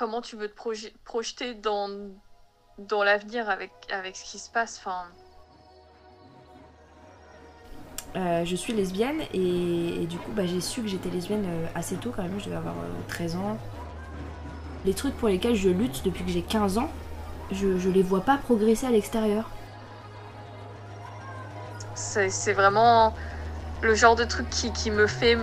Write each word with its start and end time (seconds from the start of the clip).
comment 0.00 0.22
tu 0.22 0.34
veux 0.36 0.48
te 0.48 0.56
proje- 0.56 0.94
projeter 1.04 1.54
dans, 1.54 1.90
dans 2.78 3.04
l'avenir 3.04 3.50
avec, 3.50 3.70
avec 3.90 4.16
ce 4.16 4.24
qui 4.24 4.38
se 4.38 4.50
passe. 4.50 4.78
Enfin, 4.78 5.04
Euh, 8.16 8.44
je 8.44 8.56
suis 8.56 8.72
lesbienne 8.72 9.20
et, 9.32 10.02
et 10.02 10.06
du 10.06 10.18
coup 10.18 10.32
bah, 10.32 10.44
j'ai 10.44 10.60
su 10.60 10.82
que 10.82 10.88
j'étais 10.88 11.10
lesbienne 11.10 11.44
euh, 11.46 11.66
assez 11.76 11.96
tôt 11.96 12.12
quand 12.14 12.22
même, 12.22 12.40
je 12.40 12.46
devais 12.46 12.56
avoir 12.56 12.74
euh, 12.74 12.88
13 13.08 13.36
ans. 13.36 13.56
Les 14.84 14.94
trucs 14.94 15.16
pour 15.16 15.28
lesquels 15.28 15.54
je 15.54 15.68
lutte 15.68 16.02
depuis 16.04 16.24
que 16.24 16.30
j'ai 16.30 16.42
15 16.42 16.78
ans, 16.78 16.90
je, 17.52 17.78
je 17.78 17.88
les 17.88 18.02
vois 18.02 18.22
pas 18.22 18.36
progresser 18.38 18.86
à 18.86 18.90
l'extérieur. 18.90 19.48
c'est 21.94 22.30
c'est 22.30 22.52
vraiment 22.52 23.14
le 23.82 23.94
genre 23.94 24.16
de 24.16 24.24
truc 24.24 24.48
qui, 24.50 24.72
qui 24.72 24.90
me 24.90 25.06
fait 25.06 25.38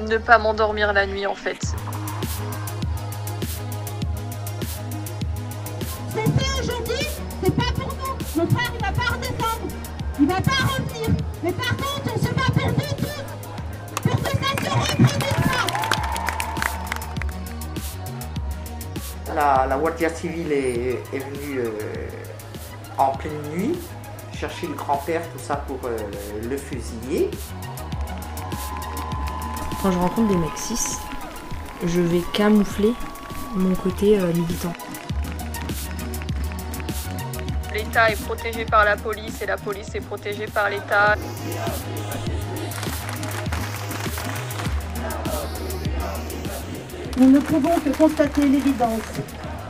ne 0.00 0.18
pas 0.18 0.38
m'endormir 0.38 0.92
la 0.92 1.06
nuit 1.06 1.26
en 1.26 1.34
fait. 1.34 1.76
Notre 8.36 8.52
frère, 8.52 8.70
il 8.74 8.80
va 8.84 8.92
pas 8.92 9.12
redescendre. 9.14 9.66
Il 10.20 10.26
va 10.26 10.34
pas 10.34 10.66
revenir. 10.66 11.08
Mais 11.42 11.52
par 11.52 11.76
contre, 11.76 12.14
on 12.14 12.18
se 12.18 12.28
bat 12.34 12.50
pour 12.54 12.68
vous 12.68 12.94
tous. 12.98 13.22
Pour 14.02 14.16
que 14.22 14.28
ça 14.28 14.50
se 14.62 14.70
reproduise 14.70 15.40
pas. 19.26 19.34
La, 19.34 19.66
la 19.66 19.76
Guardia 19.78 20.10
civile 20.10 20.52
est, 20.52 21.02
est 21.14 21.18
venue 21.18 21.60
euh, 21.60 21.70
en 22.98 23.12
pleine 23.12 23.40
nuit 23.54 23.78
chercher 24.34 24.66
le 24.66 24.74
grand-père, 24.74 25.22
tout 25.32 25.38
ça 25.38 25.56
pour 25.56 25.78
euh, 25.84 25.96
le 26.42 26.56
fusiller. 26.58 27.30
Quand 29.82 29.90
je 29.90 29.98
rencontre 29.98 30.28
des 30.28 30.36
mecs 30.36 30.58
cis, 30.58 30.98
je 31.86 32.00
vais 32.02 32.20
camoufler 32.34 32.92
mon 33.54 33.74
côté 33.74 34.18
euh, 34.18 34.32
militant. 34.34 34.74
L'État 37.76 38.10
est 38.10 38.24
protégé 38.24 38.64
par 38.64 38.86
la 38.86 38.96
police 38.96 39.42
et 39.42 39.46
la 39.46 39.58
police 39.58 39.94
est 39.94 40.00
protégée 40.00 40.46
par 40.46 40.70
l'État. 40.70 41.14
Nous 47.18 47.30
ne 47.30 47.38
pouvons 47.38 47.78
que 47.80 47.90
constater 47.90 48.48
l'évidence. 48.48 49.20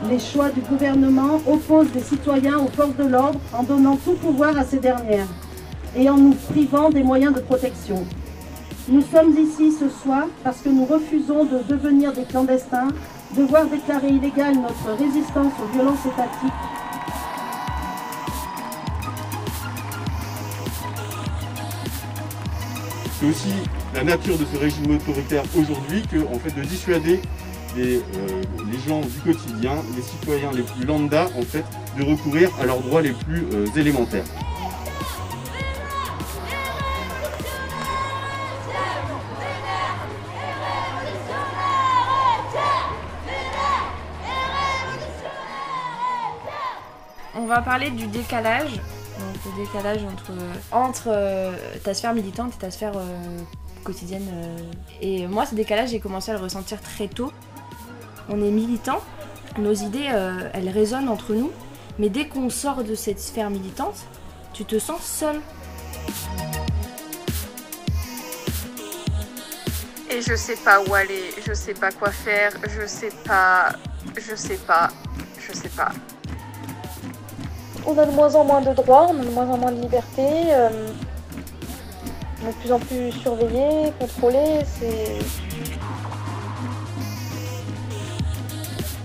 Les 0.07 0.19
choix 0.19 0.49
du 0.51 0.61
gouvernement 0.61 1.41
opposent 1.45 1.93
les 1.93 2.01
citoyens 2.01 2.59
aux 2.59 2.69
forces 2.69 2.95
de 2.95 3.03
l'ordre 3.03 3.41
en 3.51 3.63
donnant 3.63 3.97
tout 3.97 4.13
pouvoir 4.13 4.57
à 4.57 4.63
ces 4.63 4.79
dernières 4.79 5.27
et 5.93 6.09
en 6.09 6.15
nous 6.15 6.35
privant 6.49 6.89
des 6.89 7.03
moyens 7.03 7.35
de 7.35 7.41
protection. 7.41 8.05
Nous 8.87 9.01
sommes 9.01 9.37
ici 9.37 9.73
ce 9.77 9.89
soir 9.89 10.27
parce 10.45 10.61
que 10.61 10.69
nous 10.69 10.85
refusons 10.85 11.43
de 11.43 11.61
devenir 11.67 12.13
des 12.13 12.23
clandestins, 12.23 12.87
de 13.35 13.43
voir 13.43 13.65
déclarer 13.65 14.11
illégale 14.11 14.55
notre 14.55 14.97
résistance 14.97 15.51
aux 15.61 15.73
violences 15.73 16.05
étatiques 16.05 16.86
C'est 23.19 23.25
aussi 23.25 23.49
la 23.95 24.03
nature 24.03 24.37
de 24.37 24.45
ce 24.45 24.59
régime 24.59 24.95
autoritaire 24.95 25.41
aujourd'hui 25.57 26.03
que, 26.03 26.17
fait, 26.37 26.51
de 26.55 26.61
dissuader 26.61 27.19
les, 27.75 27.97
euh, 27.97 28.01
les 28.71 28.79
gens 28.87 29.01
du 29.01 29.19
quotidien, 29.25 29.73
les 29.95 30.03
citoyens 30.03 30.51
les 30.51 30.61
plus 30.61 30.85
lambda, 30.85 31.25
en 31.35 31.41
fait, 31.41 31.65
de 31.97 32.03
recourir 32.03 32.51
à 32.61 32.65
leurs 32.65 32.79
droits 32.79 33.01
les 33.01 33.13
plus 33.13 33.43
euh, 33.53 33.65
élémentaires. 33.75 34.23
On 47.33 47.47
va 47.47 47.61
parler 47.63 47.89
du 47.89 48.05
décalage. 48.05 48.79
Donc 49.19 49.55
le 49.57 49.65
décalage 49.65 50.03
entre, 50.03 50.31
entre 50.71 51.07
euh, 51.07 51.55
ta 51.83 51.93
sphère 51.93 52.13
militante 52.13 52.53
et 52.55 52.57
ta 52.57 52.71
sphère 52.71 52.93
euh, 52.95 53.39
quotidienne. 53.83 54.27
euh. 54.31 54.57
Et 55.01 55.27
moi, 55.27 55.45
ce 55.45 55.55
décalage, 55.55 55.89
j'ai 55.89 55.99
commencé 55.99 56.31
à 56.31 56.35
le 56.35 56.41
ressentir 56.41 56.81
très 56.81 57.07
tôt. 57.07 57.31
On 58.29 58.41
est 58.43 58.51
militant, 58.51 58.99
nos 59.57 59.73
idées, 59.73 60.09
elles 60.53 60.69
résonnent 60.69 61.07
entre 61.07 61.33
nous, 61.33 61.51
mais 61.97 62.09
dès 62.09 62.27
qu'on 62.27 62.49
sort 62.49 62.83
de 62.83 62.93
cette 62.93 63.19
sphère 63.19 63.49
militante, 63.49 63.95
tu 64.53 64.65
te 64.65 64.77
sens 64.79 65.01
seul. 65.01 65.39
Et 70.09 70.21
je 70.21 70.35
sais 70.35 70.57
pas 70.57 70.81
où 70.81 70.93
aller, 70.93 71.33
je 71.45 71.53
sais 71.53 71.73
pas 71.73 71.91
quoi 71.91 72.11
faire, 72.11 72.51
je 72.63 72.85
sais 72.85 73.11
pas. 73.25 73.73
Je 74.15 74.35
sais 74.35 74.57
pas. 74.57 74.89
Je 75.39 75.53
sais 75.53 75.69
pas. 75.69 75.91
On 77.89 77.97
a 77.97 78.05
de 78.05 78.11
moins 78.11 78.35
en 78.35 78.43
moins 78.43 78.59
de 78.59 78.73
droits, 78.73 79.07
on 79.09 79.17
a 79.17 79.23
de 79.23 79.29
moins 79.29 79.49
en 79.49 79.57
moins 79.57 79.71
de 79.71 79.79
liberté. 79.81 80.27
euh, 80.51 80.69
on 82.43 82.49
est 82.49 82.51
de 82.51 82.57
plus 82.57 82.71
en 82.73 82.79
plus 82.79 83.11
surveillé, 83.13 83.93
contrôlé. 83.97 84.59
C'est. 84.65 85.19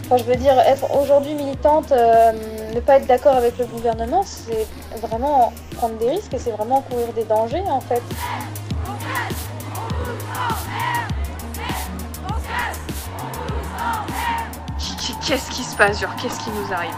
Enfin, 0.05 0.17
je 0.17 0.25
veux 0.25 0.35
dire, 0.35 0.59
être 0.59 0.85
aujourd'hui 0.95 1.35
militante, 1.35 1.93
euh, 1.93 2.33
ne 2.75 2.81
pas 2.81 2.97
être 2.97 3.07
d'accord 3.07 3.37
avec 3.37 3.57
le 3.57 3.67
gouvernement, 3.67 4.25
c'est 4.25 4.67
vraiment 5.01 5.53
prendre 5.77 5.97
des 5.99 6.11
risques 6.11 6.35
et 6.35 6.39
c'est 6.39 6.51
vraiment 6.51 6.83
courir 6.83 7.13
des 7.15 7.25
dangers 7.25 7.65
en 7.69 7.81
fait. 7.81 8.03
Qu'est-ce 15.25 15.51
qui 15.51 15.63
se 15.63 15.77
passe, 15.77 16.01
genre 16.01 16.15
Qu'est-ce 16.21 16.41
qui 16.41 16.51
nous 16.51 16.73
arrive? 16.75 16.93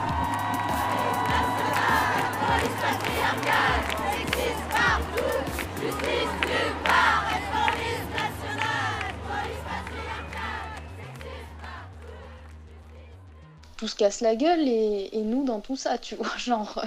Tout 13.76 13.88
se 13.88 13.96
casse 13.96 14.20
la 14.20 14.36
gueule 14.36 14.66
et, 14.68 15.10
et 15.12 15.22
nous 15.22 15.44
dans 15.44 15.60
tout 15.60 15.76
ça, 15.76 15.98
tu 15.98 16.14
vois, 16.14 16.30
genre. 16.38 16.78
euh, 16.82 16.86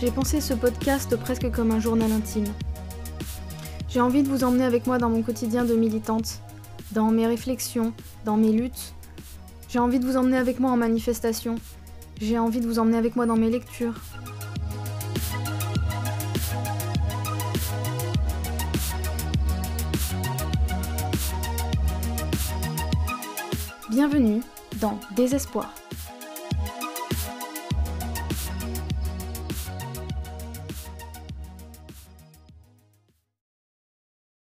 J'ai 0.00 0.10
pensé 0.10 0.40
ce 0.40 0.52
podcast 0.54 1.16
presque 1.16 1.50
comme 1.50 1.70
un 1.70 1.80
journal 1.80 2.12
intime. 2.12 2.52
J'ai 3.88 4.00
envie 4.00 4.22
de 4.22 4.28
vous 4.28 4.44
emmener 4.44 4.64
avec 4.64 4.86
moi 4.86 4.98
dans 4.98 5.08
mon 5.08 5.22
quotidien 5.22 5.64
de 5.64 5.74
militante, 5.74 6.40
dans 6.92 7.10
mes 7.10 7.26
réflexions, 7.26 7.94
dans 8.24 8.36
mes 8.36 8.52
luttes. 8.52 8.92
J'ai 9.68 9.80
envie 9.80 9.98
de 9.98 10.06
vous 10.06 10.16
emmener 10.16 10.36
avec 10.36 10.60
moi 10.60 10.70
en 10.70 10.76
manifestation. 10.76 11.56
J'ai 12.20 12.38
envie 12.38 12.60
de 12.60 12.66
vous 12.66 12.78
emmener 12.78 12.96
avec 12.96 13.16
moi 13.16 13.26
dans 13.26 13.36
mes 13.36 13.50
lectures. 13.50 13.94
Bienvenue 23.90 24.42
dans 24.80 25.00
Désespoir. 25.16 25.74